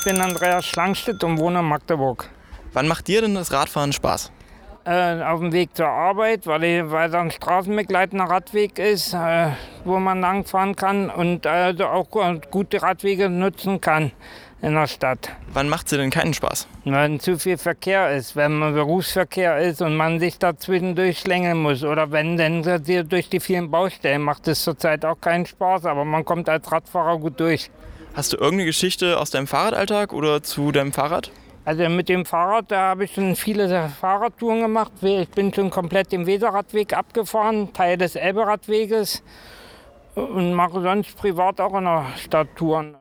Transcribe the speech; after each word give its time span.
Ich 0.00 0.06
bin 0.06 0.18
Andreas 0.22 0.64
Schlangstedt 0.64 1.22
und 1.24 1.36
wohne 1.36 1.58
in 1.58 1.66
Magdeburg. 1.66 2.30
Wann 2.72 2.88
macht 2.88 3.06
dir 3.06 3.20
denn 3.20 3.34
das 3.34 3.52
Radfahren 3.52 3.92
Spaß? 3.92 4.32
Äh, 4.86 5.22
auf 5.22 5.40
dem 5.40 5.52
Weg 5.52 5.76
zur 5.76 5.88
Arbeit, 5.88 6.46
weil, 6.46 6.64
ich, 6.64 6.90
weil 6.90 7.10
da 7.10 7.20
ein 7.20 7.30
straßenbegleitender 7.30 8.24
Radweg 8.24 8.78
ist, 8.78 9.12
äh, 9.12 9.48
wo 9.84 9.98
man 9.98 10.22
langfahren 10.22 10.74
kann 10.74 11.10
und 11.10 11.44
äh, 11.44 11.74
auch 11.82 12.08
gute 12.50 12.82
Radwege 12.82 13.28
nutzen 13.28 13.82
kann 13.82 14.12
in 14.62 14.72
der 14.72 14.86
Stadt. 14.86 15.36
Wann 15.52 15.68
macht 15.68 15.90
sie 15.90 15.98
denn 15.98 16.08
keinen 16.08 16.32
Spaß? 16.32 16.66
Wenn 16.86 17.20
zu 17.20 17.38
viel 17.38 17.58
Verkehr 17.58 18.10
ist, 18.16 18.36
wenn 18.36 18.56
man 18.58 18.72
Berufsverkehr 18.72 19.58
ist 19.58 19.82
und 19.82 19.96
man 19.96 20.18
sich 20.18 20.38
dazwischen 20.38 20.96
durchschlängeln 20.96 21.60
muss 21.60 21.84
oder 21.84 22.10
wenn 22.10 22.38
denn 22.38 22.62
durch 22.62 23.28
die 23.28 23.40
vielen 23.40 23.70
Baustellen 23.70 24.22
macht 24.22 24.48
es 24.48 24.64
zurzeit 24.64 25.04
auch 25.04 25.20
keinen 25.20 25.44
Spaß, 25.44 25.84
aber 25.84 26.06
man 26.06 26.24
kommt 26.24 26.48
als 26.48 26.72
Radfahrer 26.72 27.18
gut 27.18 27.38
durch. 27.38 27.70
Hast 28.14 28.32
du 28.32 28.36
irgendeine 28.36 28.66
Geschichte 28.66 29.18
aus 29.18 29.30
deinem 29.30 29.46
Fahrradalltag 29.46 30.12
oder 30.12 30.42
zu 30.42 30.72
deinem 30.72 30.92
Fahrrad? 30.92 31.30
Also 31.64 31.88
mit 31.88 32.08
dem 32.08 32.24
Fahrrad, 32.24 32.70
da 32.70 32.88
habe 32.88 33.04
ich 33.04 33.14
schon 33.14 33.36
viele 33.36 33.88
Fahrradtouren 34.00 34.62
gemacht. 34.62 34.92
Ich 35.02 35.28
bin 35.28 35.54
schon 35.54 35.70
komplett 35.70 36.10
den 36.10 36.26
Weserradweg 36.26 36.92
abgefahren, 36.92 37.72
Teil 37.72 37.96
des 37.96 38.16
Elberadweges 38.16 39.22
und 40.16 40.54
mache 40.54 40.80
sonst 40.80 41.16
privat 41.16 41.60
auch 41.60 41.78
in 41.78 41.84
der 41.84 42.06
Stadt 42.16 42.48
Touren. 42.56 42.96